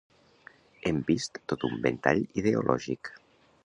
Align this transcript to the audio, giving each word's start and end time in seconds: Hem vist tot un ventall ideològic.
Hem 0.85 1.03
vist 1.11 1.39
tot 1.53 1.67
un 1.71 1.79
ventall 1.87 2.27
ideològic. 2.43 3.17